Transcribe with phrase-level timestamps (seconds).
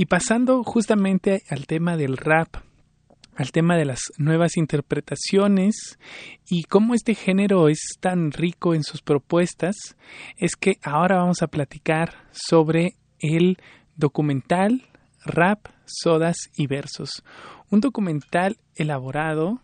[0.00, 2.48] Y pasando justamente al tema del rap,
[3.36, 5.98] al tema de las nuevas interpretaciones
[6.48, 9.76] y cómo este género es tan rico en sus propuestas,
[10.38, 13.58] es que ahora vamos a platicar sobre el
[13.94, 14.88] documental
[15.26, 17.22] Rap, Sodas y Versos,
[17.68, 19.60] un documental elaborado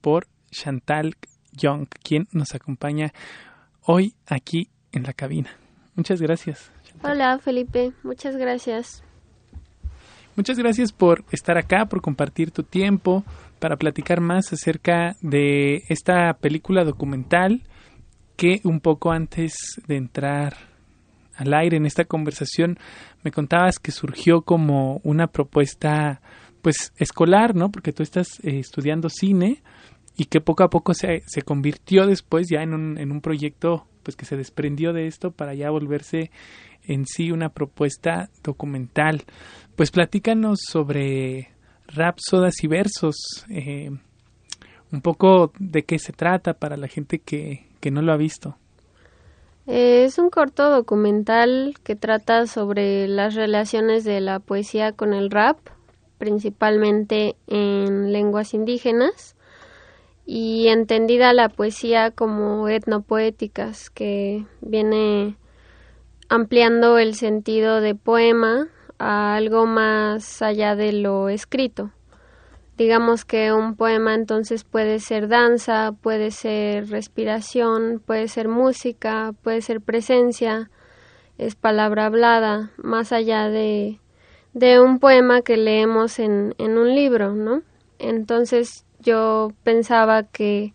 [0.00, 1.14] por Chantal
[1.52, 3.12] Young, quien nos acompaña
[3.82, 5.50] hoy aquí en la cabina.
[5.94, 6.72] Muchas gracias.
[7.02, 9.04] Hola Felipe, muchas gracias.
[10.36, 13.24] Muchas gracias por estar acá, por compartir tu tiempo,
[13.60, 17.62] para platicar más acerca de esta película documental
[18.36, 19.54] que un poco antes
[19.86, 20.56] de entrar
[21.36, 22.78] al aire en esta conversación
[23.22, 26.20] me contabas que surgió como una propuesta
[26.62, 27.70] pues escolar, ¿no?
[27.70, 29.62] Porque tú estás eh, estudiando cine
[30.16, 33.86] y que poco a poco se, se convirtió después ya en un, en un proyecto
[34.02, 36.30] pues que se desprendió de esto para ya volverse
[36.86, 39.22] en sí una propuesta documental.
[39.76, 41.50] Pues platícanos sobre
[41.88, 43.16] rap, sodas y versos,
[43.50, 43.90] eh,
[44.92, 48.56] un poco de qué se trata para la gente que, que no lo ha visto.
[49.66, 55.28] Eh, es un corto documental que trata sobre las relaciones de la poesía con el
[55.28, 55.58] rap,
[56.18, 59.34] principalmente en lenguas indígenas
[60.24, 65.36] y entendida la poesía como etnopoéticas, que viene
[66.28, 71.90] ampliando el sentido de poema a algo más allá de lo escrito.
[72.76, 79.60] Digamos que un poema entonces puede ser danza, puede ser respiración, puede ser música, puede
[79.62, 80.70] ser presencia,
[81.38, 84.00] es palabra hablada, más allá de,
[84.54, 87.62] de un poema que leemos en, en un libro, ¿no?
[88.00, 90.72] Entonces yo pensaba que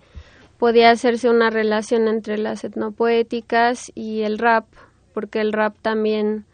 [0.57, 4.65] podía hacerse una relación entre las etnopoéticas y el rap,
[5.13, 6.45] porque el rap también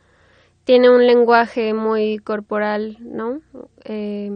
[0.66, 3.40] tiene un lenguaje muy corporal, ¿no?
[3.84, 4.32] Eh,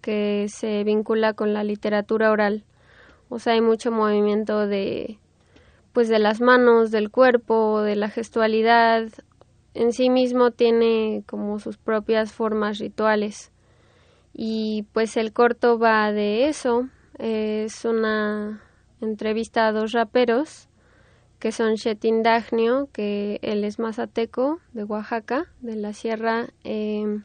[0.00, 2.64] que se vincula con la literatura oral.
[3.28, 5.18] O sea, hay mucho movimiento de,
[5.92, 9.08] pues, de las manos, del cuerpo, de la gestualidad.
[9.74, 13.52] En sí mismo tiene como sus propias formas rituales.
[14.32, 16.88] Y pues el corto va de eso.
[17.18, 18.62] Es una
[19.02, 20.69] entrevista a dos raperos
[21.40, 27.20] que son Chetin Dagnio, que él es mazateco de Oaxaca, de la sierra, eh,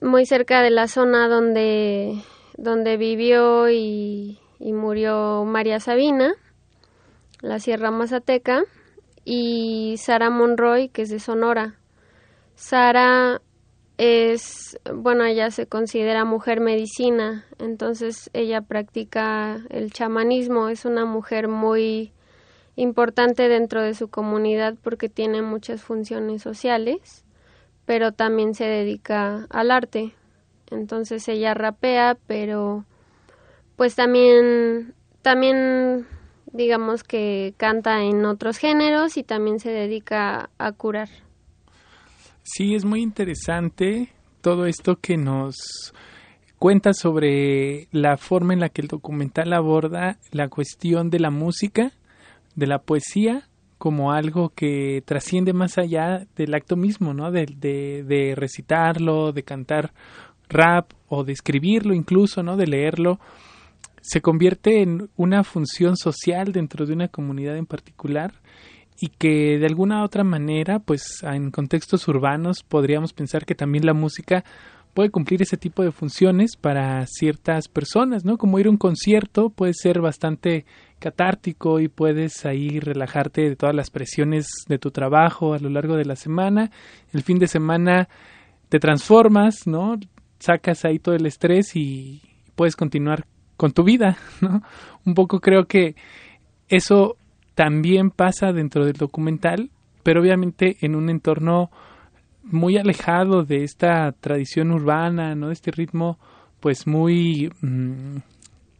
[0.00, 2.22] muy cerca de la zona donde,
[2.56, 6.32] donde vivió y, y murió María Sabina,
[7.42, 8.62] la sierra mazateca,
[9.24, 11.74] y Sara Monroy, que es de Sonora.
[12.54, 13.42] Sara
[13.98, 21.48] es, bueno, ella se considera mujer medicina, entonces ella practica el chamanismo, es una mujer
[21.48, 22.12] muy
[22.76, 27.24] importante dentro de su comunidad porque tiene muchas funciones sociales,
[27.84, 30.14] pero también se dedica al arte.
[30.70, 32.84] Entonces ella rapea, pero
[33.76, 36.06] pues también también
[36.52, 41.08] digamos que canta en otros géneros y también se dedica a curar.
[42.42, 44.08] Sí, es muy interesante
[44.40, 45.92] todo esto que nos
[46.58, 51.92] cuenta sobre la forma en la que el documental aborda la cuestión de la música,
[52.54, 57.30] de la poesía, como algo que trasciende más allá del acto mismo, ¿no?
[57.30, 59.92] De, de, de recitarlo, de cantar
[60.48, 62.56] rap o de escribirlo incluso, ¿no?
[62.56, 63.18] De leerlo,
[64.02, 68.32] se convierte en una función social dentro de una comunidad en particular
[69.00, 73.94] y que de alguna otra manera, pues en contextos urbanos podríamos pensar que también la
[73.94, 74.44] música
[74.94, 78.38] puede cumplir ese tipo de funciones para ciertas personas, ¿no?
[78.38, 80.64] Como ir a un concierto puede ser bastante
[80.98, 85.96] catártico y puedes ahí relajarte de todas las presiones de tu trabajo a lo largo
[85.96, 86.70] de la semana.
[87.12, 88.08] El fin de semana
[88.68, 89.98] te transformas, ¿no?
[90.38, 92.22] Sacas ahí todo el estrés y
[92.54, 93.26] puedes continuar
[93.56, 94.62] con tu vida, ¿no?
[95.04, 95.94] Un poco creo que
[96.68, 97.16] eso
[97.54, 99.70] también pasa dentro del documental,
[100.02, 101.70] pero obviamente en un entorno
[102.52, 105.48] muy alejado de esta tradición urbana, ¿no?
[105.48, 106.18] De este ritmo,
[106.60, 107.50] pues muy...
[107.60, 108.18] Mmm,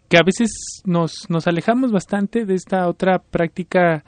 [0.09, 4.05] que a veces nos, nos alejamos bastante de esta otra práctica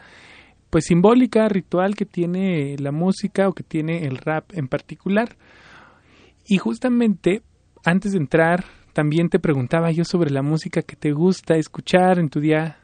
[0.69, 5.36] pues simbólica, ritual que tiene la música o que tiene el rap en particular.
[6.48, 7.42] Y justamente
[7.84, 12.31] antes de entrar, también te preguntaba yo sobre la música que te gusta escuchar en
[12.31, 12.78] tu día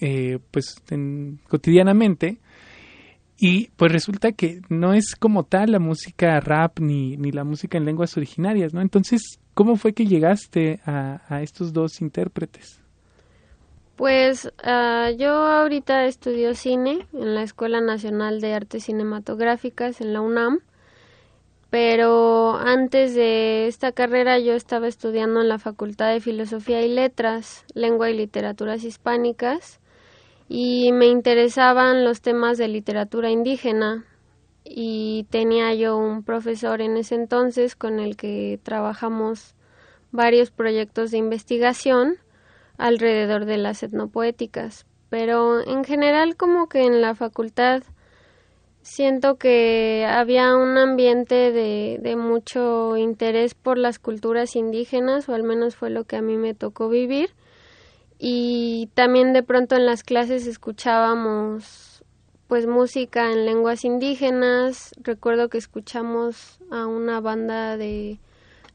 [0.00, 0.82] eh, pues
[1.48, 2.40] cotidianamente
[3.40, 7.78] y pues resulta que no es como tal la música rap ni, ni la música
[7.78, 8.82] en lenguas originarias, ¿no?
[8.82, 12.80] Entonces, ¿cómo fue que llegaste a, a estos dos intérpretes?
[13.96, 20.20] Pues uh, yo ahorita estudio cine en la Escuela Nacional de Artes Cinematográficas en la
[20.20, 20.60] UNAM,
[21.70, 27.64] pero antes de esta carrera yo estaba estudiando en la Facultad de Filosofía y Letras,
[27.72, 29.80] Lengua y Literaturas Hispánicas,
[30.52, 34.04] y me interesaban los temas de literatura indígena.
[34.64, 39.54] Y tenía yo un profesor en ese entonces con el que trabajamos
[40.10, 42.16] varios proyectos de investigación
[42.78, 47.84] alrededor de las etnopoéticas, pero en general como que en la facultad
[48.82, 55.44] siento que había un ambiente de, de mucho interés por las culturas indígenas, o al
[55.44, 57.30] menos fue lo que a mí me tocó vivir,
[58.22, 62.04] y también de pronto en las clases escuchábamos
[62.46, 68.18] pues música en lenguas indígenas, recuerdo que escuchamos a una banda de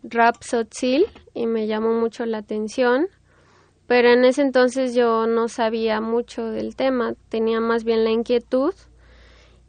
[0.03, 3.07] rap sotzil y me llamó mucho la atención
[3.87, 8.73] pero en ese entonces yo no sabía mucho del tema, tenía más bien la inquietud.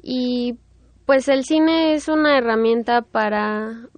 [0.02, 0.58] Y
[1.04, 3.88] pues el cine es una herramienta para,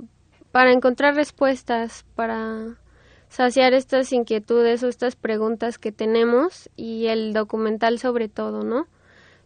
[0.50, 2.78] para encontrar respuestas, para
[3.28, 8.86] saciar estas inquietudes o estas preguntas que tenemos y el documental sobre todo, ¿no?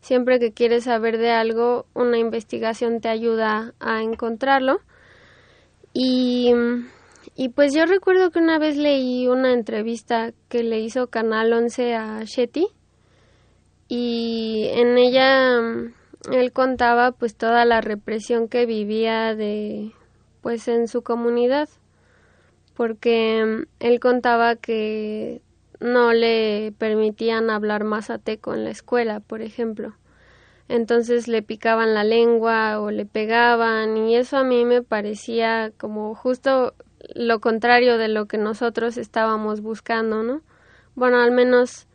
[0.01, 4.81] Siempre que quieres saber de algo, una investigación te ayuda a encontrarlo.
[5.93, 6.53] Y
[7.35, 11.95] y pues yo recuerdo que una vez leí una entrevista que le hizo Canal 11
[11.95, 12.67] a Shetty
[13.89, 15.95] y en ella mm,
[16.33, 19.93] él contaba pues toda la represión que vivía de
[20.43, 21.69] pues en su comunidad
[22.83, 25.41] porque él contaba que
[25.79, 29.95] no le permitían hablar mazateco en la escuela, por ejemplo.
[30.67, 36.17] Entonces le picaban la lengua o le pegaban y eso a mí me parecía como
[36.17, 36.75] justo
[37.15, 40.43] lo contrario de lo que nosotros estábamos buscando, ¿no?
[40.97, 41.87] Bueno, al menos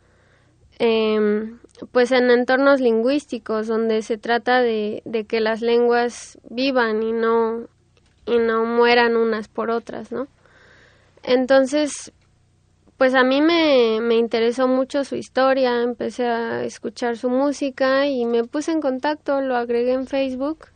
[0.78, 1.58] em,
[1.92, 7.66] pues en entornos lingüísticos donde se trata de, de, que las lenguas vivan y no
[8.24, 10.28] y no mueran unas por otras, ¿no?
[11.28, 12.10] Entonces,
[12.96, 18.24] pues a mí me, me interesó mucho su historia, empecé a escuchar su música y
[18.24, 20.68] me puse en contacto, lo agregué en Facebook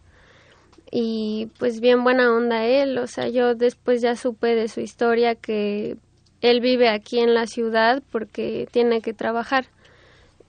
[0.91, 5.37] y pues bien buena onda él, o sea, yo después ya supe de su historia
[5.37, 5.97] que
[6.43, 9.65] él vive aquí en la ciudad porque tiene que trabajar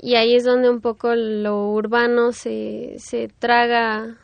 [0.02, 4.18] y ahí es donde un poco lo urbano se, se traga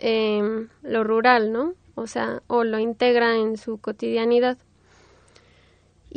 [0.00, 1.74] eh, lo rural, ¿no?
[1.96, 4.58] O sea, o lo integra en su cotidianidad.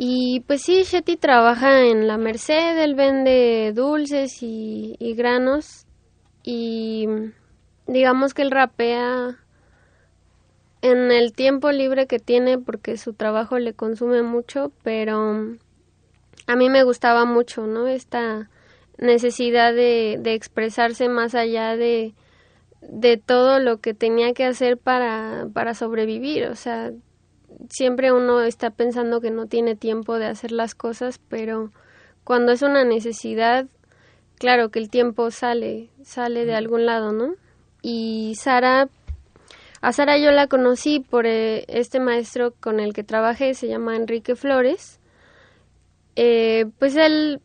[0.00, 5.86] Y pues sí, Shetty trabaja en la Merced, él vende dulces y, granos
[6.44, 7.08] y
[7.88, 9.38] digamos que él rapea
[10.82, 15.56] en el tiempo libre que tiene porque su trabajo le consume mucho, pero
[16.46, 17.88] a mí me gustaba mucho, ¿no?
[17.88, 18.48] Esta
[18.98, 22.14] necesidad de, de expresarse más allá de,
[22.82, 26.92] de todo lo que tenía que hacer para, para sobrevivir, o sea,
[27.70, 31.70] siempre uno está pensando que no tiene tiempo de hacer las cosas, pero
[32.24, 33.66] cuando es una necesidad,
[34.38, 37.34] claro que el tiempo sale, sale de algún lado, ¿no?
[37.82, 38.88] Y Sara
[39.80, 43.94] a Sara yo la conocí por eh, este maestro con el que trabajé, se llama
[43.94, 44.98] Enrique Flores.
[46.16, 47.40] Eh, pues él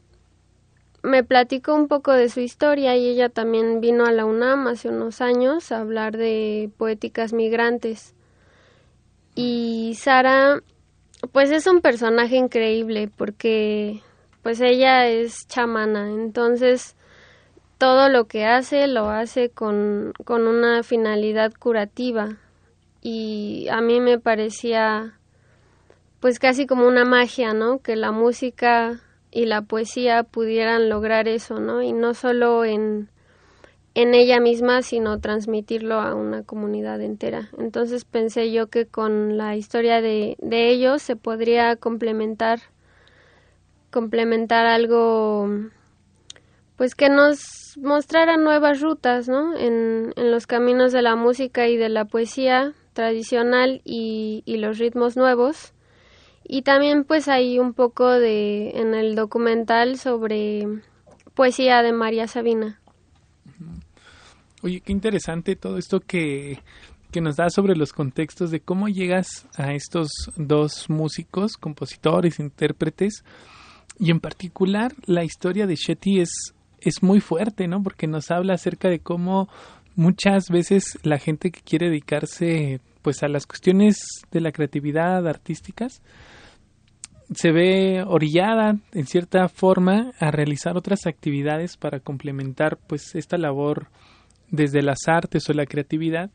[1.04, 4.90] me platicó un poco de su historia y ella también vino a la UNAM hace
[4.90, 8.13] unos años a hablar de poéticas migrantes.
[9.36, 10.62] Y Sara,
[11.32, 14.02] pues es un personaje increíble porque
[14.42, 16.96] pues ella es chamana, entonces
[17.78, 22.38] todo lo que hace lo hace con, con una finalidad curativa
[23.02, 25.18] y a mí me parecía
[26.20, 27.80] pues casi como una magia, ¿no?
[27.80, 31.82] Que la música y la poesía pudieran lograr eso, ¿no?
[31.82, 33.10] Y no solo en,
[33.96, 37.50] en ella misma, sino transmitirlo a una comunidad entera.
[37.58, 42.60] Entonces pensé yo que con la historia de, de ellos se podría complementar
[43.92, 45.48] complementar algo
[46.76, 49.56] pues que nos mostrara nuevas rutas, ¿no?
[49.56, 54.80] En, en los caminos de la música y de la poesía tradicional y, y los
[54.80, 55.74] ritmos nuevos.
[56.44, 60.68] Y también pues hay un poco de en el documental sobre
[61.36, 62.82] poesía de María Sabina.
[64.64, 66.58] Oye, qué interesante todo esto que,
[67.12, 73.24] que nos da sobre los contextos de cómo llegas a estos dos músicos, compositores, intérpretes,
[74.00, 76.32] y en particular la historia de Shetty es
[76.86, 77.82] es muy fuerte, ¿no?
[77.82, 79.48] Porque nos habla acerca de cómo
[79.96, 83.98] muchas veces la gente que quiere dedicarse pues a las cuestiones
[84.32, 86.02] de la creatividad artísticas
[87.34, 93.88] se ve orillada en cierta forma a realizar otras actividades para complementar pues esta labor
[94.54, 96.30] desde las artes o la creatividad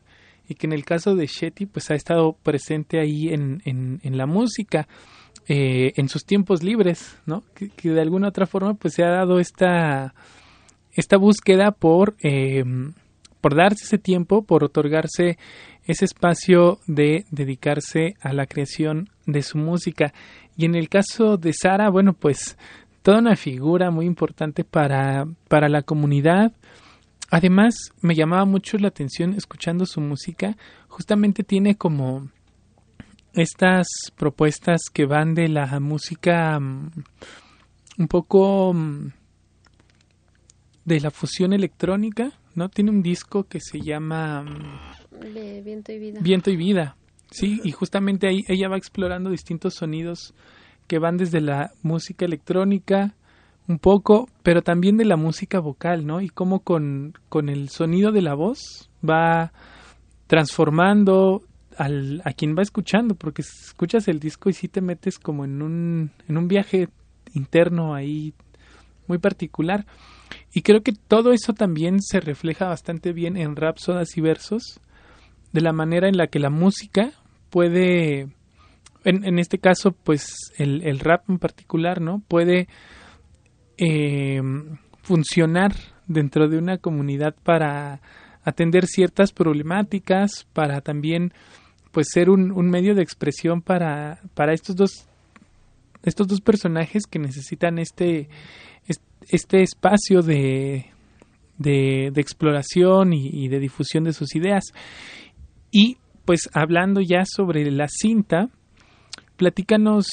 [0.47, 4.25] y que en el caso de Shetty pues ha estado presente ahí en, en, la
[4.25, 4.87] música
[5.47, 7.43] eh, en sus tiempos libres, ¿no?
[7.55, 10.13] Que, de alguna otra forma pues se ha dado esta
[10.91, 12.63] esta búsqueda por eh,
[13.39, 15.37] por darse ese tiempo, por otorgarse
[15.85, 20.13] ese espacio de dedicarse a la creación de su música.
[20.57, 22.57] Y en el caso de Sara, bueno, pues
[23.01, 26.51] toda una figura muy importante para, para la comunidad.
[27.31, 30.57] Además, me llamaba mucho la atención escuchando su música.
[30.87, 32.29] Justamente tiene como
[33.33, 36.91] estas propuestas que van de la música mm,
[37.99, 39.11] un poco mm,
[40.85, 42.69] de la fusión electrónica, ¿no?
[42.69, 46.19] Tiene un disco que se llama mm, Viento y Vida.
[46.21, 46.95] Viento y Vida.
[47.29, 50.33] Sí, y justamente ahí ella va explorando distintos sonidos
[50.87, 53.13] que van desde la música electrónica
[53.69, 56.21] un poco, pero también de la música vocal, ¿no?
[56.21, 59.53] Y cómo con, con el sonido de la voz va
[60.25, 61.43] transformando
[61.77, 65.61] al, a quien va escuchando, porque escuchas el disco y sí te metes como en
[65.61, 66.89] un, en un viaje
[67.35, 68.33] interno ahí
[69.07, 69.85] muy particular.
[70.51, 74.79] Y creo que todo eso también se refleja bastante bien en Rapsodas y Versos,
[75.51, 77.11] de la manera en la que la música
[77.51, 78.29] puede,
[79.03, 82.23] en, en este caso, pues el, el, rap en particular, ¿no?
[82.27, 82.67] Puede
[83.79, 84.41] eh,
[85.01, 85.73] funcionar
[86.07, 88.01] dentro de una comunidad para
[88.43, 91.33] atender ciertas problemáticas, para también
[91.91, 95.05] pues ser un, un medio de expresión para, para estos dos
[96.03, 98.29] estos dos personajes que necesitan este
[99.31, 100.85] este espacio de,
[101.57, 104.63] de, exploración y, de difusión de sus ideas.
[105.71, 108.49] Y pues hablando ya sobre la cinta,
[109.35, 110.07] platícanos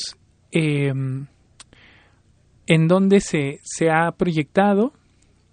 [0.51, 1.27] em,
[2.67, 4.93] en dónde se, se ha proyectado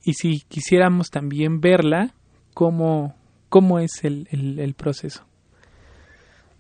[0.04, 2.14] y si quisiéramos también verla,
[2.54, 3.16] cómo,
[3.50, 5.24] cómo es el, el, proceso.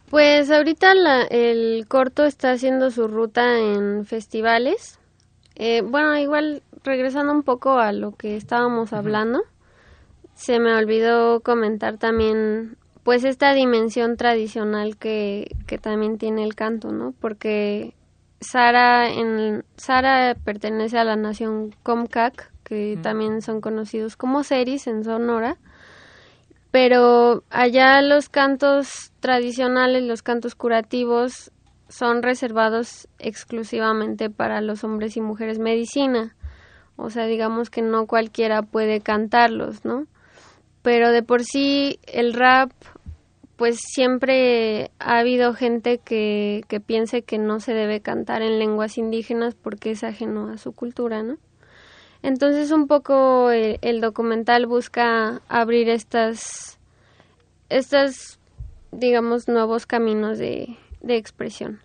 [0.09, 0.93] Pues ahorita
[1.29, 4.99] el corto está haciendo su ruta en festivales.
[5.55, 9.41] Eh, bueno, igual regresando un poco a lo que estábamos hablando,
[10.35, 16.91] se me olvidó comentar también pues esta dimensión tradicional que, que también tiene el canto,
[16.91, 17.13] ¿no?
[17.19, 17.93] Porque
[18.43, 25.03] Sara en Sara pertenece a la nación Comcac, que también son conocidos como seris en
[25.03, 25.57] Sonora.
[26.71, 31.51] Pero allá los cantos tradicionales, los cantos curativos,
[31.87, 36.35] son reservados exclusivamente para los hombres y mujeres medicina.
[36.95, 40.07] O sea, digamos que no cualquiera puede cantarlos, ¿no?
[40.81, 42.71] Pero de por sí el rap,
[43.55, 48.97] pues siempre ha habido gente que, que piense que no se debe cantar en lenguas
[48.97, 51.37] indígenas porque es ajeno a su cultura, ¿no?
[52.23, 56.79] Entonces un poco el, documental busca abrir estas,
[57.69, 58.39] estas,
[58.91, 61.81] digamos, nuevos caminos de, de expresión.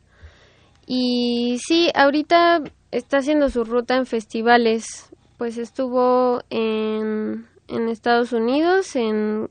[0.86, 5.10] Y sí, ahorita está haciendo su ruta en festivales.
[5.36, 9.50] Pues estuvo en, en Estados Unidos, en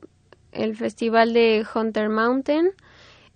[0.58, 2.72] el festival de Hunter Mountain.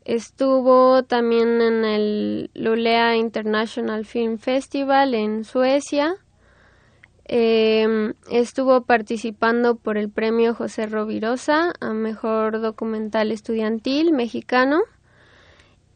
[0.05, 6.17] Estuvo también en el Lulea International Film Festival en Suecia.
[7.25, 14.81] Em, estuvo participando por el premio José Rovirosa a Mejor Documental Estudiantil Mexicano.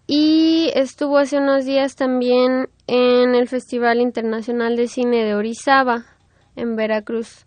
[0.06, 6.06] Y estuvo hace unos días también en el Festival Internacional de Cine de Orizaba,
[6.54, 7.44] en Veracruz.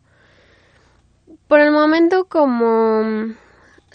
[1.47, 3.33] Por el momento, como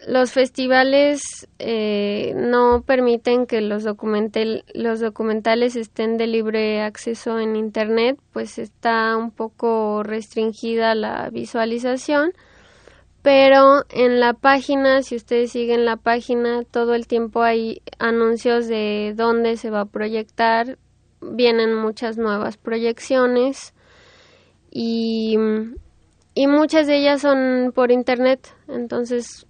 [0.06, 8.18] los festivales eh, no permiten que los, los documentales estén de libre acceso en Internet,
[8.32, 12.32] pues está un poco restringida la visualización.
[13.22, 19.14] Pero en la página, si ustedes siguen la página, todo el tiempo hay anuncios de
[19.16, 20.76] dónde se va a proyectar,
[21.22, 23.72] vienen muchas nuevas proyecciones
[24.70, 25.38] y,
[26.34, 29.46] y muchas de ellas son por internet, entonces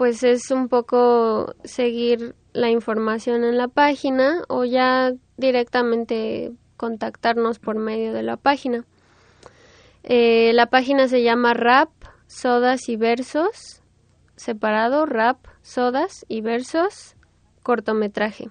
[0.00, 7.78] pues es un poco seguir la información en la página o ya directamente contactarnos por
[7.78, 8.86] medio de la página.
[10.02, 11.90] Eh, la página se llama Rap,
[12.26, 13.82] Sodas y Versos,
[14.36, 17.14] separado, Rap, Sodas y Versos,
[17.62, 18.48] cortometraje.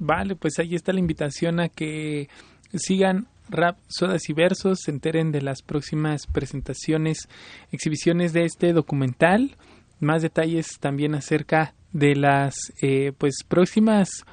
[0.00, 2.28] Vale, pues ahí está la invitación a que
[2.72, 7.28] sigan Rap, Sodas y Versos, se enteren de las próximas presentaciones,
[7.70, 9.56] exhibiciones de este documental,
[10.04, 14.24] más detalles también acerca de las eh, pues próximas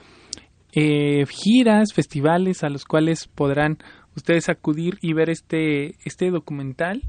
[0.73, 3.77] eh, giras, festivales a los cuales podrán
[4.15, 7.01] ustedes acudir y ver este, este documental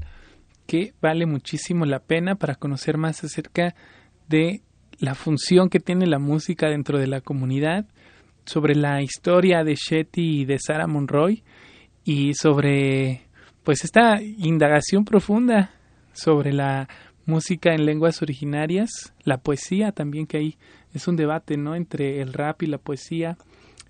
[0.67, 3.75] que vale muchísimo la pena para conocer más acerca
[4.29, 4.61] de
[4.99, 7.85] la función que tiene la música dentro de la comunidad,
[8.45, 11.43] sobre la historia de Shetty y de Sarah Monroy
[12.03, 13.21] y sobre
[13.63, 15.71] pues esta indagación profunda
[16.11, 16.87] sobre la
[17.25, 20.57] música en lenguas originarias, la poesía también que hay
[20.93, 21.75] es un debate, ¿no?
[21.75, 23.37] entre el rap y la poesía,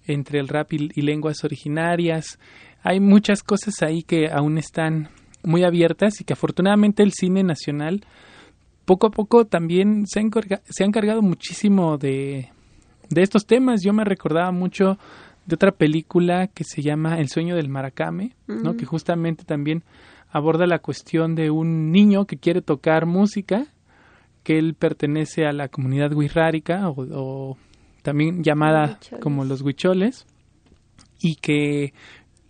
[0.06, 2.40] entre el rap y, lenguas originarias.
[2.82, 5.10] Hay muchas cosas ahí que aún están
[5.44, 8.06] muy abiertas y que afortunadamente el cine nacional
[8.86, 10.24] poco a poco también se ha,
[10.70, 12.50] se ha encargado muchísimo de,
[13.10, 13.82] de estos temas.
[13.84, 14.98] Yo me recordaba mucho
[15.46, 18.76] de otra película que se llama El sueño del maracame, ¿no?
[18.76, 19.84] que justamente también
[20.34, 23.68] aborda la cuestión de un niño que quiere tocar música,
[24.42, 27.56] que él pertenece a la comunidad wixárika o,
[28.02, 30.26] también llamada como los huicholes
[31.22, 31.94] y que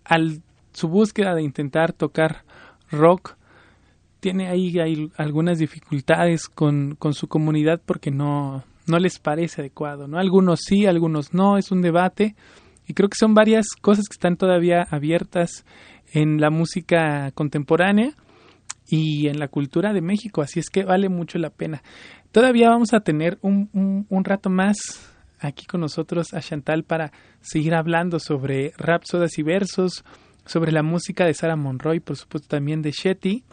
[0.06, 2.46] al su búsqueda de intentar tocar
[2.90, 3.36] rock
[4.22, 10.08] tiene ahí hay algunas dificultades con, con su comunidad porque no, no les parece adecuado,
[10.08, 10.18] ¿no?
[10.18, 12.36] Algunos sí, algunos no, es un debate
[12.88, 15.66] y creo que son varias cosas que están todavía abiertas
[16.14, 18.14] en la música contemporánea
[18.88, 21.82] y en la cultura de México, así es que vale mucho la pena.
[22.32, 24.78] Todavía vamos a tener un, un, rato más
[25.40, 30.06] aquí con nosotros a Chantal para seguir hablando sobre rapsodas y versos,
[30.46, 33.44] sobre la música de Sarah Monroy, por supuesto también de Shetty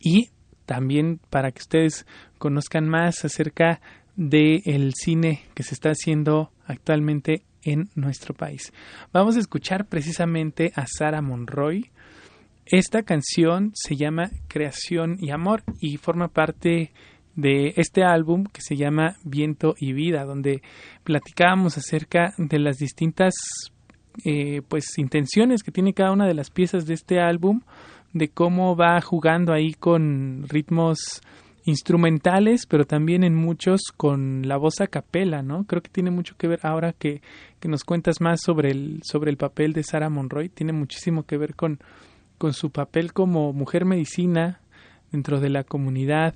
[0.00, 0.30] y
[0.66, 2.06] también para que ustedes
[2.38, 3.80] conozcan más acerca
[4.16, 8.72] del el cine que se está haciendo actualmente en nuestro país.
[9.12, 11.90] Vamos a escuchar precisamente a Sara Monroy.
[12.66, 16.92] Esta canción se llama Creación y Amor y forma parte
[17.36, 20.62] de este álbum que se llama Viento y Vida, donde
[21.02, 23.34] platicábamos acerca de las distintas
[24.24, 27.62] eh, pues intenciones que tiene cada una de las piezas de este álbum,
[28.12, 31.20] de cómo va jugando ahí con ritmos
[31.64, 35.64] instrumentales, pero también en muchos con la voz a capela, ¿no?
[35.64, 37.22] Creo que tiene mucho que ver ahora que,
[37.60, 41.38] que nos cuentas más sobre el, sobre el papel de Sarah Monroy, tiene muchísimo que
[41.38, 41.80] ver con,
[42.38, 44.60] con su papel como mujer medicina
[45.10, 46.34] dentro de la comunidad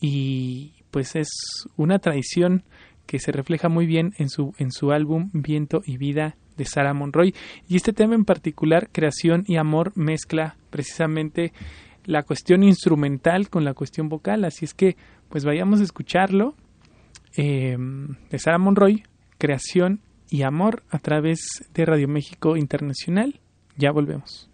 [0.00, 1.28] y pues es
[1.76, 2.64] una tradición
[3.06, 6.94] que se refleja muy bien en su, en su álbum Viento y Vida de Sarah
[6.94, 7.34] Monroy.
[7.68, 11.52] Y este tema en particular, Creación y Amor, mezcla precisamente
[12.04, 14.44] la cuestión instrumental con la cuestión vocal.
[14.44, 14.96] Así es que,
[15.28, 16.54] pues vayamos a escucharlo
[17.36, 17.76] eh,
[18.30, 19.04] de Sara Monroy,
[19.38, 23.40] Creación y Amor a través de Radio México Internacional.
[23.76, 24.51] Ya volvemos.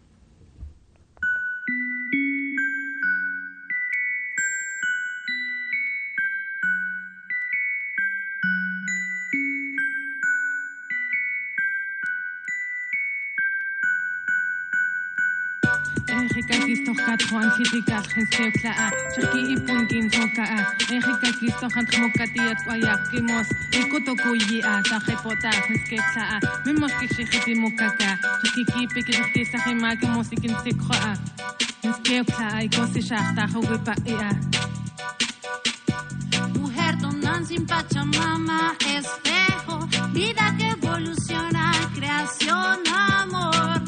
[17.86, 25.50] Juan Chitica, Genseo Klaa, Chaki Ipungin Tokaa, Erika Kisto Han Mokatiat Guayakimos, Ikotokuyi A, Tajepota,
[25.50, 31.16] Genske Klaa, Mimos Kishihiti Mokaka, Chaki Kipi Kishisa Himaki Mosikin Sikhoa,
[31.82, 34.30] Genskeo Klaa, Ikosi Shachta, Huipa Ia.
[36.54, 43.80] Mujer donan sin Pachamama, espejo, vida que evoluciona, creación, amor,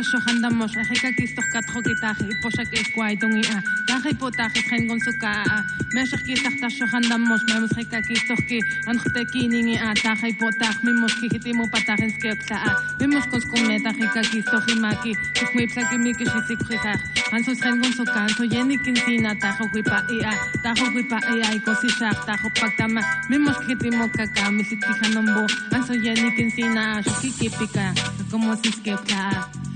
[0.00, 3.60] Kasyohan damos, ahika kistok katho kitah, iposak ikwai tong ia.
[3.84, 5.60] Dahi po tahit hen gon suka a.
[5.92, 8.64] Mesak kitah kasyohan damos, memus hika kistok ki.
[8.88, 12.72] Ankhte kiningi a, dahi po tah, mimus kihiti mo patahin skepsa a.
[12.96, 15.12] Mimus kons kumeta hika kistok imaki.
[15.36, 16.96] Tukmi psaki miki shisik hita.
[17.36, 20.32] Ansos hen gon suka, anso yeni kinsina taho huipa ia.
[20.64, 23.04] Taho huipa ia, ikosi shak, taho pagtama.
[23.28, 25.44] Mimus kihiti mo kaka, misitihanombo.
[25.76, 27.92] Anso yeni kinsina, shukikipika.
[28.32, 29.69] Como si skepsa a.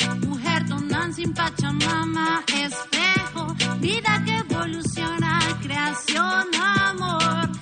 [1.14, 3.46] sin pachamama espejo
[3.78, 7.53] vida que evoluciona creación amor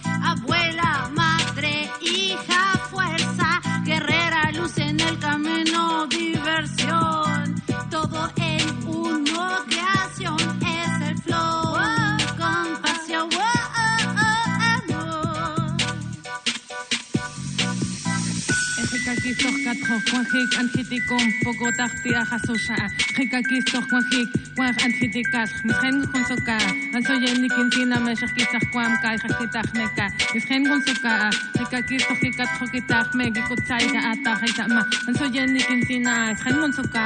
[19.23, 22.75] kakistok katjo kuanjik anjitikom pogotajtia jasoxa
[23.19, 26.57] jekakistok kuanjik kuanj anjitikaj misjen gunsoka
[26.97, 37.03] ansoyenikintina mexajkitaj kuamka ijajitajneka misjen gunsoka jekakistok jikatjo kitaj megikotzaiga atajaitzama ansoyenikintina isjen gunsoka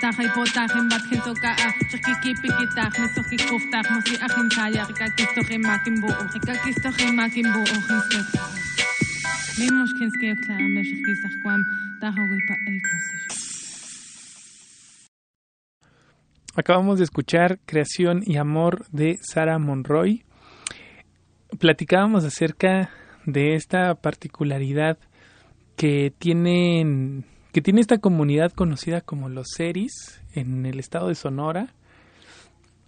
[0.00, 1.56] tajaipotajin batjinsokaa
[1.90, 8.65] chakikipikitaq misojikujtaj mosiajintaya jekakistojemakinbu'u jekakistojemakinbu'u jinsek
[16.54, 20.24] Acabamos de escuchar Creación y Amor de Sara Monroy.
[21.58, 22.90] Platicábamos acerca
[23.24, 24.98] de esta particularidad
[25.76, 31.72] que tienen que tiene esta comunidad conocida como los Seris en el estado de Sonora,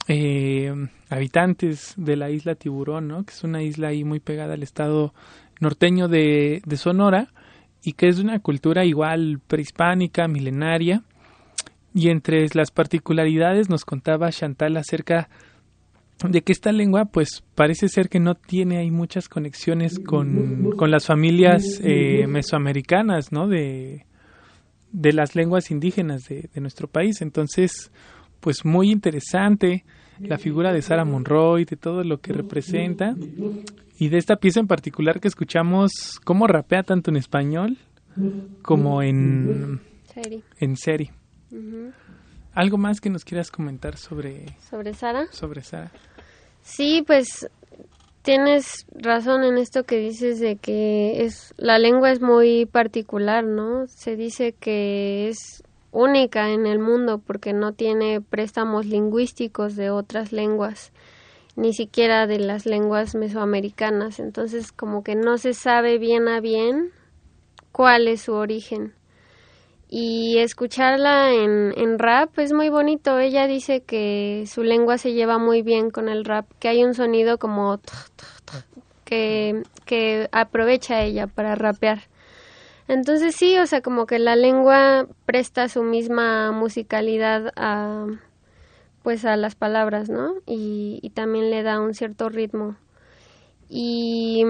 [0.07, 0.75] eh,
[1.09, 3.25] habitantes de la isla Tiburón, ¿no?
[3.25, 5.15] que es una isla ahí muy pegada al estado
[5.61, 7.33] norteño de, de Sonora
[7.83, 11.03] y que es una cultura igual prehispánica, milenaria.
[11.95, 15.29] Y entre las particularidades nos contaba Chantal acerca
[16.27, 20.91] de que esta lengua pues parece ser que no tiene ahí muchas conexiones con, con
[20.91, 23.47] las familias eh, mesoamericanas, ¿no?
[23.47, 24.05] De,
[24.93, 27.23] de las lenguas indígenas de, de, nuestro país.
[27.23, 27.93] Entonces,
[28.41, 29.85] pues muy interesante
[30.21, 33.15] la figura de Sara Monroy, de todo lo que representa
[33.99, 37.79] y de esta pieza en particular que escuchamos, cómo rapea tanto en español
[38.63, 39.81] como en
[40.13, 40.43] serie.
[40.59, 41.13] En serie.
[42.53, 44.57] ¿Algo más que nos quieras comentar sobre...
[44.69, 45.27] ¿Sobre Sara?
[45.31, 45.93] Sobre Sara.
[46.63, 47.49] Sí, pues
[48.23, 53.87] tienes razón en esto que dices de que es la lengua es muy particular, ¿no?
[53.87, 60.33] Se dice que es única en el mundo porque no tiene préstamos lingüísticos de otras
[60.33, 60.93] lenguas
[61.59, 66.93] ni siquiera de las lenguas mesoamericanas, entonces como que no se sabe bien a bien
[67.73, 68.95] cuál es su origen.
[69.91, 73.19] Y escucharla en, en rap es muy bonito.
[73.19, 76.95] Ella dice que su lengua se lleva muy bien con el rap, que hay un
[76.95, 77.81] sonido como
[79.05, 82.03] que, que aprovecha ella para rapear.
[82.89, 88.07] Entonces sí, o sea, como que la lengua presta su misma musicalidad a,
[89.03, 90.35] pues a las palabras, ¿no?
[90.47, 92.77] Y, también le da un cierto ritmo.
[93.69, 94.45] Y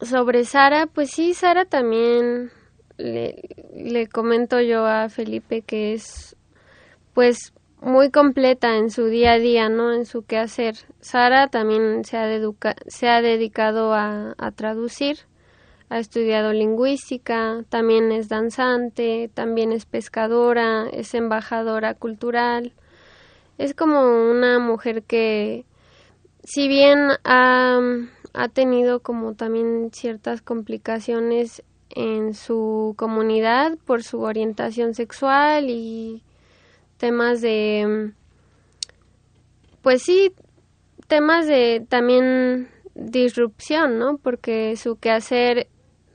[0.00, 2.50] sobre Sara, pues sí, Sara también
[2.96, 3.42] le,
[3.74, 6.36] le comento yo a Felipe que es
[7.14, 9.92] pues muy completa en su día a día, ¿no?
[9.92, 10.76] En su quehacer.
[11.00, 12.28] Sara también se ha,
[12.86, 15.18] se ha dedicado a, a, traducir,
[15.90, 22.72] ha estudiado lingüística, también es danzante, también es pescadora, es embajadora cultural,
[23.58, 25.64] es como una mujer que,
[26.44, 27.80] si bien ha,
[28.32, 36.22] ha tenido como también ciertas complicaciones en su comunidad por su orientación sexual y
[36.98, 38.12] temas de
[39.82, 40.32] pues sí
[41.08, 45.66] temas de también disrupción no porque su quehacer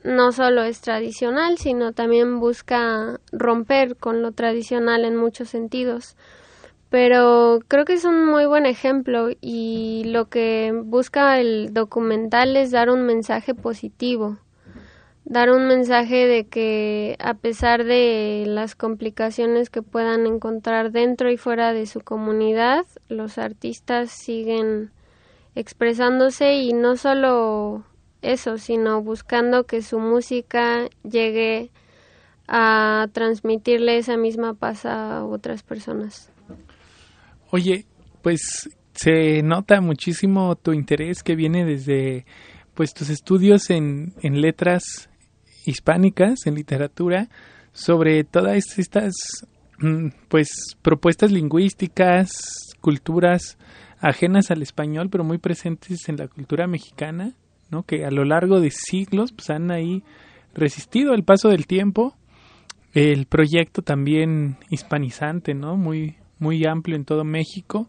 [0.05, 6.15] no solo es tradicional sino también busca romper con lo tradicional en muchos sentidos.
[6.89, 12.71] Pero creo que es un muy buen ejemplo y lo que busca el documental es
[12.71, 14.37] dar un mensaje positivo,
[15.25, 21.37] dar un mensaje de que a pesar de las complicaciones que puedan encontrar dentro y
[21.37, 24.91] fuera de su comunidad, los artistas siguen
[25.55, 27.83] expresándose y no solo
[28.31, 31.71] eso, sino buscando que su música llegue
[32.47, 36.31] a transmitirle esa misma paz a otras personas.
[37.51, 37.85] Oye,
[38.21, 42.25] pues se nota muchísimo tu interés que viene desde
[42.73, 45.09] pues tus estudios en, en letras
[45.65, 47.29] hispánicas, en literatura,
[47.71, 49.13] sobre todas estas
[49.79, 50.49] mm, pues
[50.81, 52.31] propuestas lingüísticas,
[52.81, 53.57] culturas
[53.99, 57.33] ajenas al español, pero muy presentes en la cultura mexicana,
[57.69, 57.83] ¿no?
[57.83, 60.03] Que a lo largo de siglos pues han ahí
[60.53, 62.15] resistido el paso del tiempo.
[62.93, 65.75] El proyecto también hispanizante, ¿no?
[65.75, 67.87] Muy muy amplio en todo México,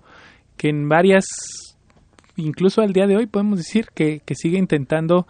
[0.57, 1.25] que en varias,
[2.37, 5.27] incluso al día de hoy podemos decir que, que sigue intentando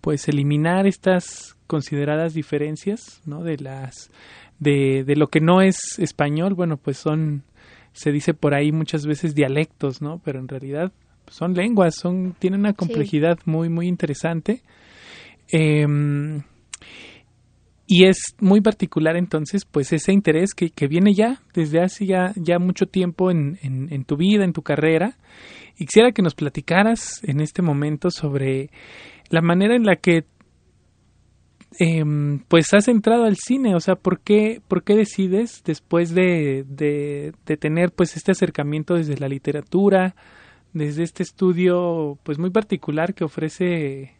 [0.00, 3.42] pues eliminar estas consideradas diferencias, ¿no?
[3.42, 4.10] De las,
[4.58, 7.42] de, de lo que no es español, bueno, pues son,
[7.92, 10.20] se dice por ahí muchas veces dialectos, ¿no?
[10.24, 10.92] Pero en realidad
[11.30, 14.62] son lenguas, son, tienen una complejidad muy, muy interesante.
[15.50, 15.86] Eh,
[17.92, 22.32] y es muy particular entonces pues ese interés que, que viene ya desde hace ya,
[22.36, 25.16] ya mucho tiempo en, en, en, tu vida, en tu carrera.
[25.76, 28.70] Y quisiera que nos platicaras en este momento sobre
[29.28, 30.24] la manera en la que
[31.80, 36.64] em, pues has entrado al cine, o sea, ¿por qué, por qué decides después de,
[36.68, 40.14] de, de tener pues este acercamiento desde la literatura,
[40.72, 44.14] desde este estudio pues muy particular que ofrece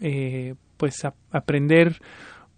[0.00, 2.00] eh, pues aprender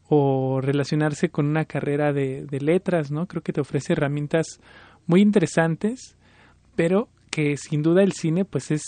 [0.09, 3.27] o relacionarse con una carrera de, de, letras, ¿no?
[3.27, 4.61] Creo que te ofrece herramientas
[5.07, 6.17] muy interesantes,
[6.75, 8.83] pero que sin duda el cine pues es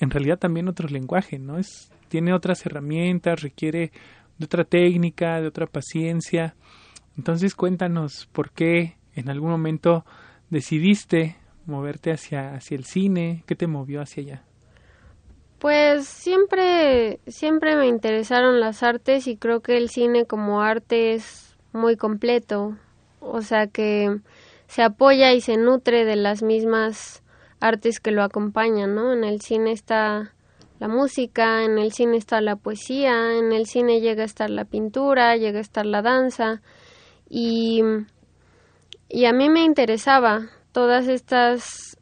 [0.00, 1.58] en realidad también otro lenguaje, ¿no?
[1.58, 3.92] Es, tiene otras herramientas, requiere
[4.38, 6.54] de otra técnica, de otra paciencia.
[7.16, 10.04] Entonces cuéntanos por qué en algún momento
[10.48, 11.36] decidiste
[11.70, 14.42] moverte hacia, hacia el cine, qué te movió hacia allá.
[15.60, 21.54] Pues siempre, siempre me interesaron las artes y creo que el cine como arte es
[21.72, 22.76] muy completo,
[23.20, 24.20] o sea que
[24.68, 27.22] se apoya y se nutre de las mismas
[27.60, 29.12] artes que lo acompañan, ¿no?
[29.12, 30.32] En el cine está
[30.78, 34.64] la música, en el cine está la poesía, en el cine llega a estar la
[34.64, 36.62] pintura, llega a estar la danza
[37.28, 37.82] y,
[39.10, 41.96] y a mí me interesaba todas estas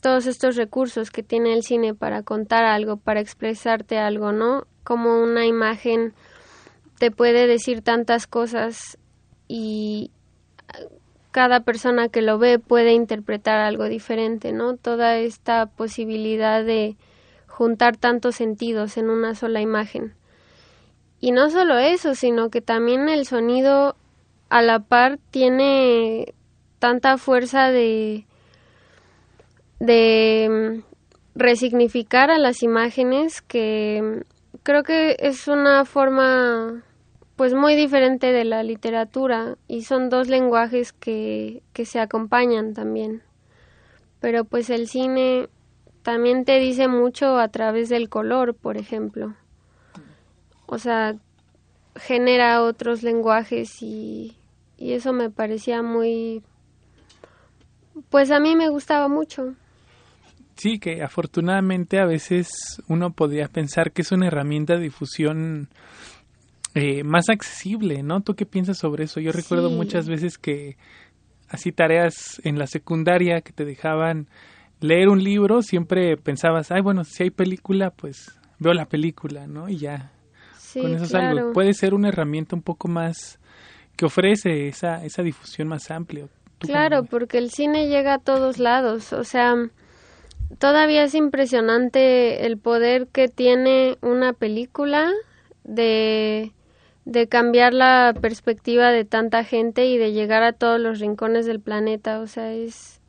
[0.00, 4.66] todos estos recursos que tiene el cine para contar algo, para expresarte algo, ¿no?
[4.84, 6.14] Como una imagen
[6.98, 8.96] te puede decir tantas cosas
[9.46, 10.10] y
[11.30, 14.76] cada persona que lo ve puede interpretar algo diferente, ¿no?
[14.76, 16.96] Toda esta posibilidad de
[17.46, 20.14] juntar tantos sentidos en una sola imagen.
[21.20, 23.96] Y no solo eso, sino que también el sonido
[24.48, 26.34] a la par tiene
[26.78, 28.24] tanta fuerza de
[29.80, 30.82] de
[31.34, 34.24] resignificar a las imágenes que
[34.62, 36.82] creo que es una forma
[37.36, 43.22] pues muy diferente de la literatura y son dos lenguajes que, que se acompañan también.
[44.18, 45.48] Pero pues el cine
[46.02, 49.36] también te dice mucho a través del color, por ejemplo.
[50.66, 51.14] O sea,
[51.94, 54.36] genera otros lenguajes y,
[54.76, 56.42] y eso me parecía muy...
[58.10, 59.54] Pues a mí me gustaba mucho.
[60.56, 62.48] Sí, que afortunadamente a veces
[62.88, 65.68] uno podría pensar que es una herramienta de difusión
[66.74, 68.22] eh, más accesible, ¿no?
[68.22, 69.20] ¿Tú qué piensas sobre eso?
[69.20, 70.76] Yo recuerdo muchas veces que
[71.48, 74.28] así tareas en la secundaria que te dejaban
[74.80, 79.68] leer un libro, siempre pensabas, ay, bueno, si hay película, pues veo la película, ¿no?
[79.68, 80.12] Y ya.
[80.74, 81.52] con eso claro.
[81.52, 83.38] Puede ser una herramienta un poco más
[83.96, 86.28] que ofrece esa, esa difusión más amplia.
[86.58, 89.70] Claro, porque el cine llega a todos lados, o sea,
[90.58, 95.12] todavía es impresionante el poder que tiene una película
[95.64, 96.52] de
[97.08, 101.58] de cambiar la perspectiva de tanta gente y de llegar a todos los rincones del
[101.58, 102.20] planeta.
[102.20, 103.00] O sea, es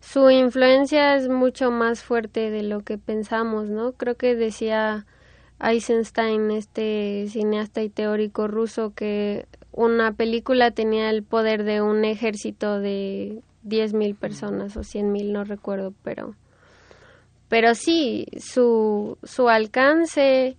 [0.00, 3.92] su influencia es mucho más fuerte de lo que pensamos, ¿no?
[3.92, 5.04] Creo que decía
[5.60, 12.80] Eisenstein, este cineasta y teórico ruso, que una película tenía el poder de un ejército
[12.80, 16.34] de 10.000 personas o 100.000, no recuerdo, pero
[17.50, 20.56] pero sí, su, su alcance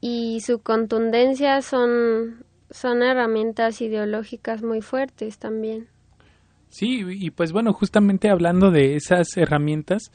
[0.00, 5.86] y su contundencia son, son herramientas ideológicas muy fuertes también.
[6.70, 10.10] Sí, y pues bueno, justamente hablando de esas herramientas,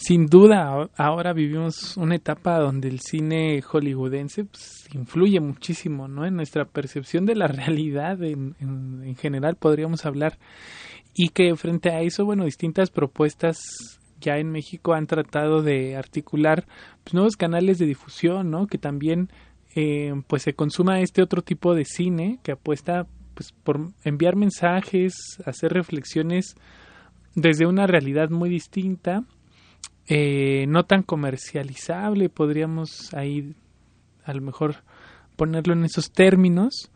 [0.00, 6.24] sin duda ahora vivimos una etapa donde el cine hollywoodense pues, influye muchísimo ¿no?
[6.24, 10.38] en nuestra percepción de la realidad en, en, en, general podríamos hablar
[11.14, 16.66] y que frente a eso bueno distintas propuestas ya en México han tratado de articular
[17.02, 18.66] pues, nuevos canales de difusión, ¿no?
[18.66, 19.30] Que también
[19.74, 25.14] eh, pues se consuma este otro tipo de cine que apuesta pues por enviar mensajes,
[25.46, 26.56] hacer reflexiones
[27.34, 29.24] desde una realidad muy distinta,
[30.12, 33.54] eh, no tan comercializable, podríamos ahí
[34.24, 34.82] a lo mejor
[35.36, 36.90] ponerlo en esos términos,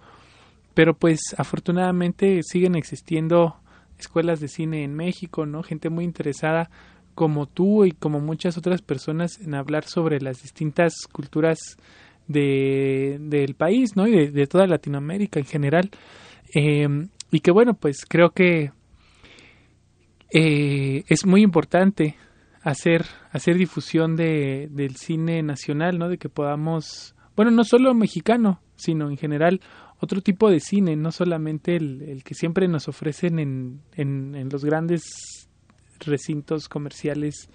[0.75, 3.55] pero pues afortunadamente siguen existiendo
[4.01, 5.63] escuelas de cine en México, ¿no?
[5.63, 6.71] Gente muy interesada
[7.15, 11.77] como tú y como muchas otras personas en hablar sobre las distintas culturas
[12.27, 14.09] de, del país, ¿no?
[14.09, 15.89] Y de, toda Latinoamérica en general.
[16.53, 16.89] Eh,
[17.31, 18.73] y que bueno, pues creo que
[20.33, 22.17] eh, es muy importante
[22.65, 26.09] hacer, hacer difusión de, del cine nacional, ¿no?
[26.09, 29.61] De que podamos, bueno, no solo mexicano, sino en general
[30.01, 34.49] otro tipo de cine, no solamente el, el que siempre nos ofrecen en, en, en
[34.49, 35.03] los grandes
[36.01, 37.49] recintos comerciales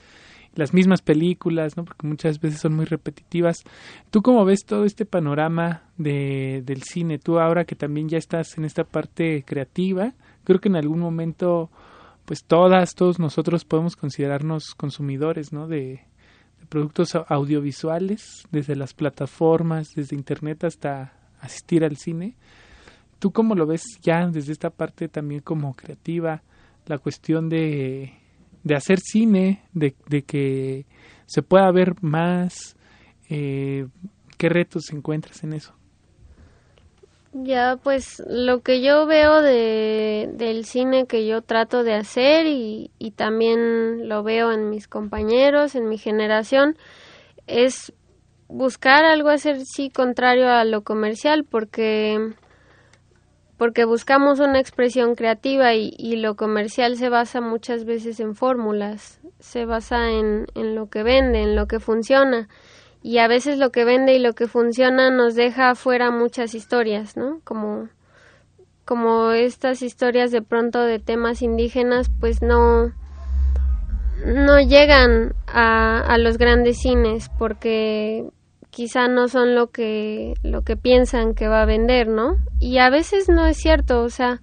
[0.55, 1.85] las mismas películas, ¿no?
[1.85, 3.63] Porque muchas veces son muy repetitivas.
[4.09, 7.19] ¿Tú cómo ves todo este panorama de, del cine?
[7.19, 11.69] Tú ahora que también ya estás en esta parte creativa, creo que en algún momento,
[12.29, 15.67] pues todas, todos nosotros podemos considerarnos consumidores, ¿no?
[15.67, 16.01] De,
[16.69, 22.35] productos audiovisuales, desde las plataformas, desde internet hasta, asistir al cine.
[23.17, 26.43] ¿Tú cómo lo ves ya desde esta parte también como creativa?
[26.85, 28.13] La cuestión de,
[28.63, 30.85] de hacer cine, de, de que
[31.25, 32.77] se pueda ver más.
[33.27, 33.87] Eh,
[34.37, 35.73] ¿Qué retos encuentras en eso?
[37.31, 42.89] Ya, pues lo que yo veo de, del cine que yo trato de hacer y,
[42.97, 46.75] y también lo veo en mis compañeros, en mi generación,
[47.45, 47.93] es
[48.47, 52.33] buscar algo hacer sí contrario a lo comercial porque
[53.57, 59.19] porque buscamos una expresión creativa y, y, lo comercial se basa muchas veces en fórmulas,
[59.39, 62.47] se basa en, en lo que vende, en lo que funciona
[63.01, 67.15] y a veces lo que vende y lo que funciona nos deja fuera muchas historias,
[67.17, 67.39] ¿no?
[67.43, 67.89] Como
[68.85, 72.91] como estas historias de pronto de temas indígenas pues no
[74.25, 78.25] no llegan a, a los grandes cines porque
[78.69, 82.37] quizá no son lo que lo que piensan que va a vender, ¿no?
[82.59, 84.41] Y a veces no es cierto, o sea,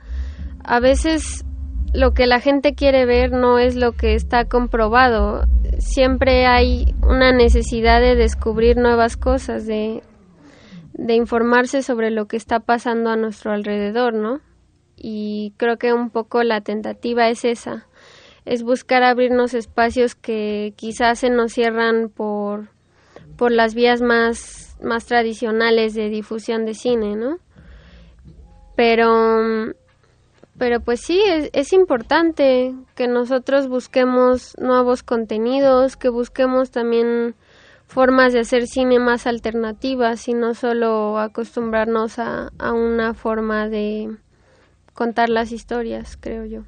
[0.65, 1.45] a veces
[1.93, 5.45] lo que la gente quiere ver no es lo que está comprobado
[5.79, 10.03] siempre hay una necesidad de descubrir nuevas cosas, de,
[10.93, 14.41] de informarse sobre lo que está pasando a nuestro alrededor, ¿no?
[14.97, 17.87] Y creo que un poco la tentativa es esa,
[18.45, 22.69] es buscar abrirnos espacios que quizás se nos cierran por,
[23.37, 27.39] por las vías más, más tradicionales de difusión de cine, ¿no?
[28.75, 29.75] Pero
[30.59, 37.35] pero pues sí, es, es, importante que nosotros busquemos nuevos contenidos, que busquemos también
[37.87, 44.17] formas de hacer cine más alternativas y no solo acostumbrarnos a, a una forma de
[44.93, 46.63] contar las historias, creo yo.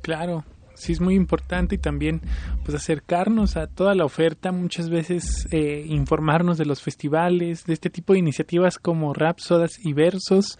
[0.00, 0.44] Claro,
[0.74, 2.20] sí es muy importante y también
[2.64, 7.90] pues acercarnos a toda la oferta, muchas veces eh, informarnos de los festivales, de este
[7.90, 10.58] tipo de iniciativas como Rap, Sodas y Versos,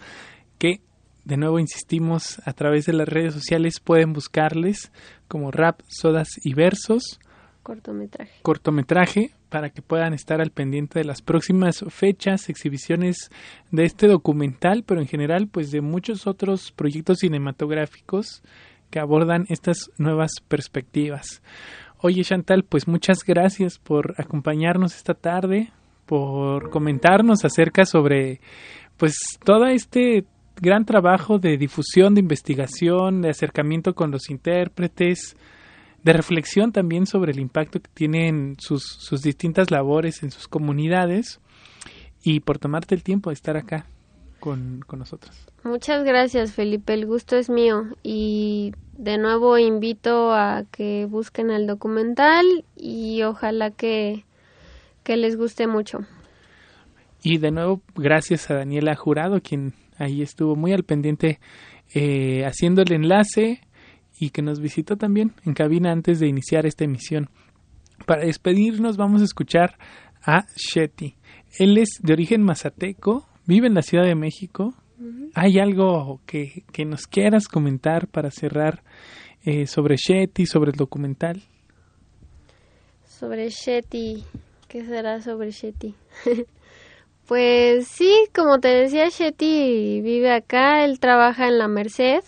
[0.58, 0.80] que
[1.24, 4.92] de nuevo insistimos, a través de las redes sociales pueden buscarles
[5.28, 7.20] como rap, sodas y versos.
[7.62, 8.32] Cortometraje.
[8.42, 13.30] Cortometraje para que puedan estar al pendiente de las próximas fechas, exhibiciones
[13.70, 18.42] de este documental, pero en general pues de muchos otros proyectos cinematográficos
[18.90, 21.42] que abordan estas nuevas perspectivas.
[21.98, 25.70] Oye Chantal, pues muchas gracias por acompañarnos esta tarde,
[26.06, 28.40] por comentarnos acerca sobre
[28.96, 30.24] pues todo este
[30.62, 35.37] gran trabajo de difusión, de investigación, de acercamiento con los intérpretes,
[36.05, 41.40] de reflexión también sobre el impacto que tienen sus, sus distintas labores en sus comunidades
[42.22, 43.87] y por tomarte el tiempo de estar acá
[44.38, 45.37] con, con nosotros.
[45.64, 51.66] Muchas gracias Felipe, el gusto es mío y de nuevo invito a que busquen el
[51.66, 52.46] documental
[52.77, 54.25] y ojalá que,
[55.03, 56.07] que les guste mucho.
[57.25, 61.38] Y de nuevo, gracias a Daniela Jurado, quien ahí estuvo muy al pendiente
[61.94, 63.60] eh, haciendo el enlace
[64.18, 67.28] y que nos visitó también en cabina antes de iniciar esta emisión.
[68.06, 69.78] Para despedirnos vamos a escuchar
[70.24, 71.16] a Shetty.
[71.58, 74.74] Él es de origen mazateco, vive en la Ciudad de México.
[75.34, 78.82] ¿Hay algo que, que, nos quieras comentar para cerrar
[79.44, 81.42] eh, sobre Shetty, sobre el documental?
[83.06, 84.24] Sobre Shetty,
[84.68, 85.94] ¿qué será sobre Shetty?
[87.26, 92.22] Pues sí, como te decía, Shetty vive acá, él trabaja en la Merced,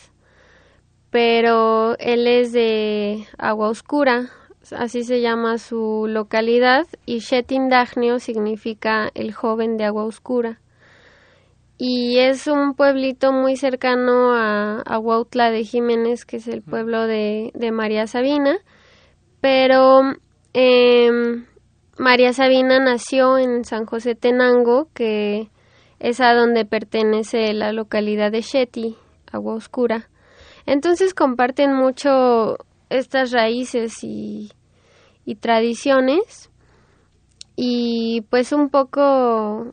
[1.11, 4.31] pero él es de Agua Oscura,
[4.77, 7.21] así se llama su localidad, y
[7.69, 10.61] Dagnio significa el joven de Agua Oscura.
[11.77, 14.99] Y es un pueblito muy cercano a, a
[15.51, 18.59] de Jiménez, que es el pueblo de, de María Sabina,
[19.41, 20.03] pero
[20.55, 21.11] eh,
[21.97, 25.49] María Sabina nació en San José Tenango, que
[26.01, 28.97] es a donde pertenece la localidad de Shetty,
[29.31, 30.09] Agua Oscura.
[30.67, 32.59] Entonces comparten mucho
[32.91, 34.51] estas raíces y,
[35.41, 36.51] tradiciones.
[37.55, 39.73] Y pues un poco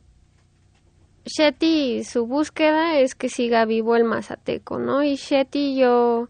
[1.26, 5.04] Shetty, su búsqueda es que siga vivo el mazateco, ¿no?
[5.04, 6.30] Y Shetty yo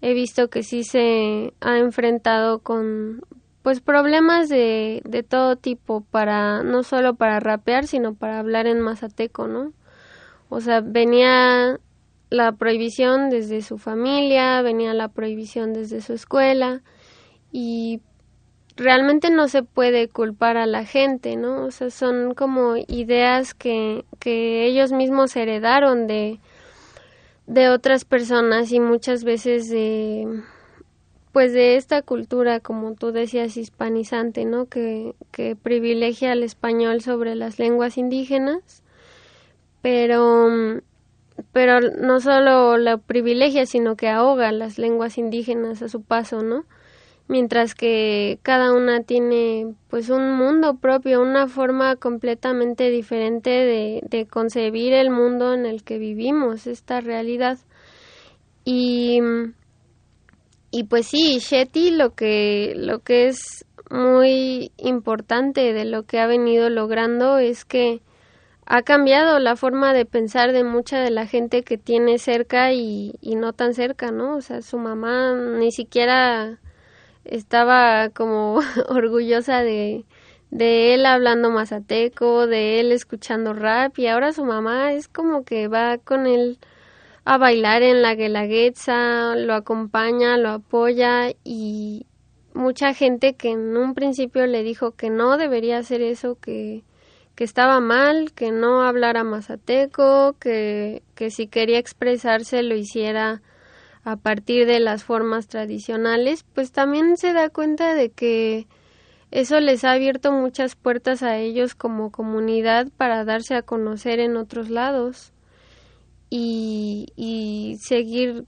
[0.00, 3.22] he visto que sí se ha enfrentado con
[3.64, 8.78] pues problemas de, de todo tipo para no solo para rapear sino para hablar en
[8.78, 9.72] mazateco no
[10.50, 11.80] o sea venía
[12.28, 16.82] la prohibición desde su familia venía la prohibición desde su escuela
[17.52, 18.02] y
[18.76, 24.04] realmente no se puede culpar a la gente no o sea son como ideas que
[24.20, 26.38] que ellos mismos heredaron de
[27.46, 30.42] de otras personas y muchas veces de
[31.34, 34.66] pues de esta cultura, como tú decías, hispanizante, ¿no?
[34.66, 38.84] Que, que privilegia al español sobre las lenguas indígenas,
[39.82, 40.48] pero
[41.52, 46.64] pero no solo la privilegia, sino que ahoga las lenguas indígenas a su paso, ¿no?
[47.26, 54.26] Mientras que cada una tiene pues un mundo propio, una forma completamente diferente de, de
[54.26, 57.58] concebir el mundo en el que vivimos, esta realidad.
[58.64, 59.20] Y,
[60.76, 66.26] y pues sí, Shetty lo que, lo que es muy importante de lo que ha
[66.26, 68.02] venido logrando es que
[68.66, 73.14] ha cambiado la forma de pensar de mucha de la gente que tiene cerca y,
[73.20, 74.34] y no tan cerca, ¿no?
[74.36, 76.58] O sea, su mamá ni siquiera
[77.24, 78.58] estaba como
[78.88, 80.04] orgullosa de,
[80.50, 85.68] de él hablando mazateco, de él escuchando rap y ahora su mamá es como que
[85.68, 86.58] va con él
[87.24, 92.06] a bailar en la guelaguetza, lo acompaña, lo apoya y
[92.52, 96.84] mucha gente que en un principio le dijo que no debería hacer eso, que
[97.34, 103.42] que estaba mal, que no hablara mazateco, que, que si quería expresarse lo hiciera
[104.04, 108.66] a partir de las formas tradicionales, pues también se da cuenta de que
[109.30, 114.36] eso les ha abierto muchas puertas a ellos como comunidad para darse a conocer en
[114.36, 115.33] otros lados
[116.36, 118.44] y, seguir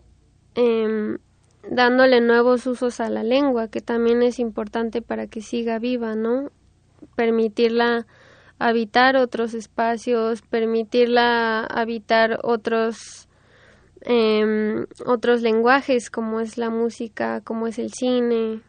[0.55, 1.19] eh,
[1.71, 6.51] dándole nuevos usos a la lengua, que también es importante para que siga viva, ¿no?
[7.15, 8.07] Permitirla
[8.59, 13.29] habitar otros espacios, permitirla habitar otros
[14.01, 18.61] eh, otros lenguajes como es la música, como es el cine.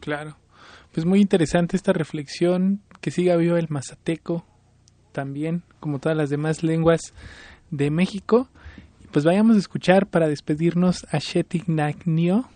[0.00, 0.36] Claro.
[0.92, 4.44] Pues muy interesante esta reflexión, que siga vivo el mazateco
[5.12, 7.14] también, como todas las demás lenguas
[7.70, 8.48] de México.
[9.12, 12.48] Pues vayamos a escuchar para despedirnos a Shetik Nagnio,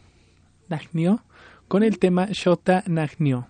[1.68, 3.48] con el tema Shota Nagnio.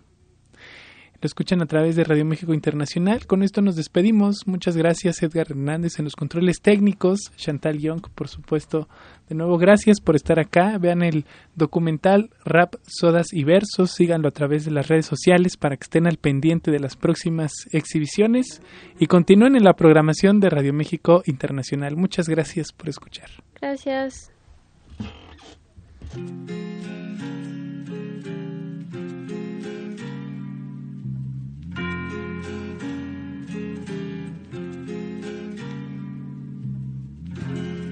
[1.21, 3.27] Lo escuchan a través de Radio México Internacional.
[3.27, 4.47] Con esto nos despedimos.
[4.47, 7.33] Muchas gracias Edgar Hernández en los controles técnicos.
[7.37, 8.89] Chantal Young, por supuesto.
[9.29, 10.77] De nuevo, gracias por estar acá.
[10.79, 13.93] Vean el documental Rap, Sodas y Versos.
[13.93, 17.53] Síganlo a través de las redes sociales para que estén al pendiente de las próximas
[17.73, 18.61] exhibiciones.
[18.99, 21.97] Y continúen en la programación de Radio México Internacional.
[21.97, 23.31] Muchas gracias por escuchar.
[23.61, 24.31] Gracias.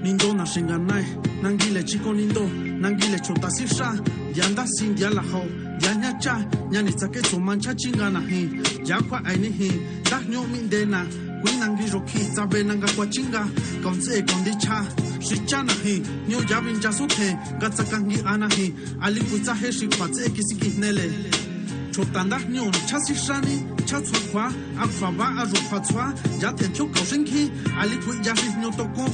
[0.03, 1.05] Nindo na shinga nai
[1.41, 2.43] nangile chiko nindo
[2.81, 3.87] nangile chota sisha
[4.35, 5.41] yanda sin dia la ho
[5.81, 6.35] ya nya cha
[6.71, 8.49] nya ni tsake so man cha chinga na hi.
[8.85, 9.69] Ya kwa ai ni hi
[10.09, 11.05] da nyo min de na
[11.41, 13.43] kuin nangi ro ki tsa be nanga kwa chinga
[13.83, 14.83] kon se kon di cha
[15.19, 16.01] shi cha na hi.
[16.27, 17.29] Nyo ya bin cha su the
[17.59, 18.73] ga tsa kang ana hi.
[19.01, 21.07] Ali ku tsa he shi kwa tse ki si ki nele
[21.93, 24.45] chotanda nyo cha si shani cha tswa kwa
[24.83, 27.23] akwa ba a ro kwa ya te kyo ko shin
[27.79, 27.95] ali
[28.25, 29.05] ya shi nyo to ko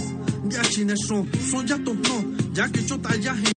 [0.51, 2.23] ya chine son son ya to no
[2.55, 3.51] ya que chota ya he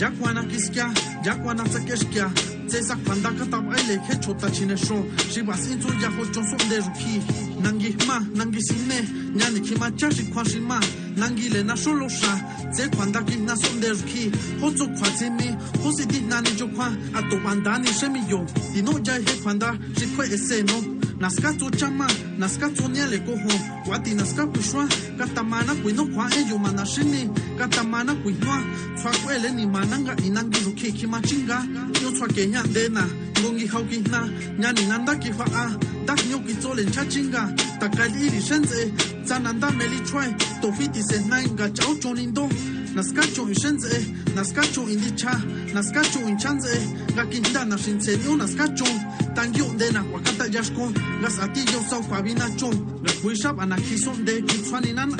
[0.00, 0.92] ya cuana kiskia
[1.24, 2.30] ya cuana sakeskia
[2.66, 6.08] tsesa panda ka tab ai le ke chota chine son shi bas in zo ya
[6.10, 7.20] ho chon son de ruki
[7.62, 8.98] nangi ma nangi sine
[9.36, 10.78] nyani ki ma cha shi kwa shi ma
[11.16, 12.32] nangi le na solo sha
[12.72, 15.48] tse panda ki na son de ruki ho zo kwa tse mi
[15.82, 19.14] ho si di nani jo kwa a to panda ni shemi yo di no ya
[19.18, 22.06] he panda shi kwe ese no Nasca tsou changma,
[22.38, 24.86] nasca tsou niyale kohou, kwati nasca kushwa,
[25.18, 28.58] karta mana kui no kwa e yo mana shini, karta mana kui noa,
[28.96, 31.58] tsua kwelen ni mana nga inang biro kiki ma chinga,
[32.00, 33.04] yu tsua keya dena,
[33.42, 34.20] yu ngi hau gi na,
[34.58, 38.40] nyani nanda ki fa a, daki yu ki tsou len cha chinga, takali i ri
[38.40, 38.86] shenzai,
[39.26, 40.28] tsananda me li try,
[40.62, 42.48] tofiti sen nai nga chau chonindo,
[42.94, 44.02] nasca tsou hi shenzai,
[44.34, 45.36] nasca tsou indi cha.
[45.74, 46.74] naskachun chanze
[47.16, 48.94] rakintana shinserio naskachun
[49.34, 50.92] tangyu de na wakata yashkun
[51.22, 55.10] las atillo sau kwabina chun nakwishab anakison de kitswaninan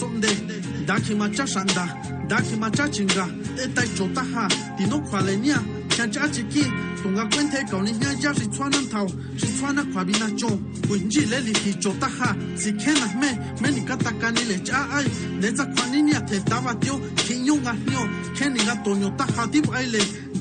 [0.00, 1.84] sonde, de dakhimacha shanda
[2.28, 3.26] dakhimacha chinga
[3.64, 6.64] etai tino tinokwalenia 看家机器，
[7.02, 9.04] 从阿根廷到尼日利亚是穿南头，
[9.36, 10.48] 是穿那块冰那中，
[10.86, 15.04] 工资那里是照打哈，是看那咩咩人家打干尼的家矮，
[15.40, 19.90] 那些观念也太杂了哟，钱用啊用，钱人家都要打哈滴过来，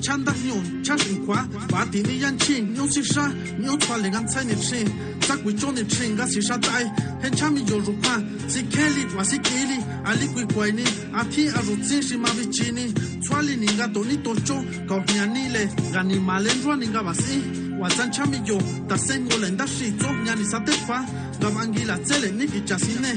[0.03, 1.34] 穿的牛穿新裤，
[1.70, 3.28] 把地里养青，牛是啥，
[3.58, 4.88] 牛穿的干菜泥青，
[5.22, 6.16] 咋会穿泥青？
[6.16, 6.86] 干是啥呆？
[7.20, 9.82] 很差米有肉排，是看力还是看力？
[10.03, 12.93] 阿里会怪尼，阿天阿肉青是马比青尼。
[13.28, 14.55] chwali ninga tonito cho
[14.88, 17.36] kaopianile ganimalenrua ninga basi.
[17.80, 18.57] Huatsan chamiyo
[18.88, 20.97] tasengole nda xitso ñani satepa
[21.39, 23.11] nga vanguilatsele ni kichasine.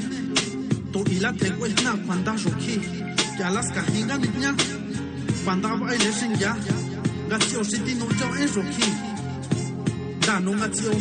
[0.92, 2.74] To'ila thekuejna kjuanda yokji
[3.36, 4.50] kialaskajinga nijña
[5.44, 6.52] kuanda va'ile xingia
[7.26, 8.86] nga tsio xi tinochao en yokji
[10.18, 10.92] ndanu nga tsio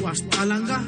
[0.00, 0.78] huaxt'alanka